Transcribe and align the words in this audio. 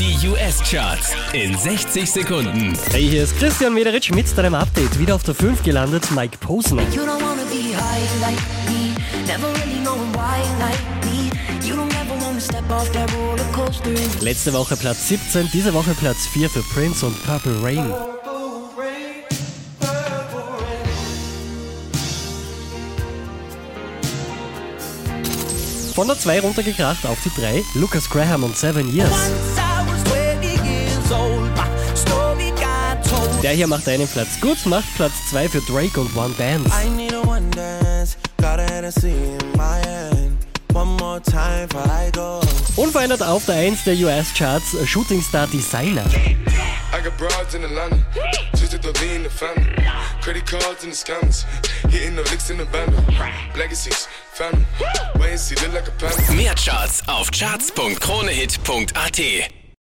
Die 0.00 0.16
US-Charts 0.26 1.12
in 1.34 1.54
60 1.54 2.10
Sekunden. 2.10 2.72
Hey, 2.90 3.06
hier 3.06 3.22
ist 3.22 3.36
Christian 3.36 3.74
Mederitsch 3.74 4.10
mit 4.10 4.26
deinem 4.38 4.54
Update. 4.54 4.98
Wieder 4.98 5.14
auf 5.14 5.24
der 5.24 5.34
5 5.34 5.62
gelandet, 5.62 6.10
Mike 6.12 6.38
Posner. 6.38 6.80
And 6.80 6.90
Letzte 14.22 14.54
Woche 14.54 14.74
Platz 14.76 15.08
17, 15.08 15.50
diese 15.52 15.74
Woche 15.74 15.92
Platz 15.92 16.26
4 16.32 16.48
für 16.48 16.62
Prince 16.62 17.04
und 17.04 17.22
Purple 17.26 17.62
Rain. 17.62 17.92
Von 25.94 26.06
der 26.06 26.18
2 26.18 26.40
runtergekracht 26.40 27.04
auf 27.04 27.18
die 27.22 27.38
3, 27.38 27.62
Lucas 27.74 28.08
Graham 28.08 28.44
und 28.44 28.56
Seven 28.56 28.90
Years. 28.94 29.59
Der 33.42 33.52
hier 33.52 33.66
macht 33.66 33.88
einen 33.88 34.06
Platz 34.06 34.38
gut, 34.40 34.64
macht 34.66 34.94
Platz 34.96 35.14
2 35.30 35.48
für 35.48 35.62
Drake 35.62 35.98
und 35.98 36.14
One 36.14 36.34
Dance. 36.36 36.70
I 36.70 36.90
need 36.90 37.14
a 37.14 37.22
one 37.22 37.48
dance, 37.50 38.18
got 38.36 38.58
a 38.58 38.66
Hennessy 38.70 39.12
in 39.12 39.38
my 39.56 39.80
hand. 39.86 40.36
One 40.74 40.90
more 40.98 41.22
time 41.22 41.66
before 41.66 41.88
I 41.88 42.10
go. 42.12 42.42
Unverändert 42.76 43.22
auf 43.22 43.46
der 43.46 43.54
1 43.56 43.84
der 43.84 43.94
US-Charts, 43.94 44.76
Shooting 44.86 45.22
Star 45.22 45.46
Designer. 45.46 46.04
I 46.92 47.00
got 47.02 47.16
broads 47.16 47.54
in 47.54 47.64
Atlanta, 47.64 48.04
just 48.52 48.72
to 48.72 48.78
lean 49.00 49.22
the 49.22 49.30
family. 49.30 49.72
Credit 50.20 50.44
cards 50.44 50.84
and 50.84 50.92
the 50.92 50.96
scammers, 50.96 51.46
hitting 51.88 52.16
the 52.16 52.22
licks 52.30 52.50
in 52.50 52.58
the 52.58 52.66
band. 52.66 52.92
Legacies, 53.56 54.06
family, 54.34 54.66
wait 55.18 55.30
and 55.30 55.40
see, 55.40 55.54
look 55.56 55.72
like 55.72 55.88
a 55.88 55.92
panda. 55.92 56.30
Mehr 56.34 56.54
Charts 56.54 57.02
auf 57.08 57.30
charts.kronehit.at. 57.30 59.59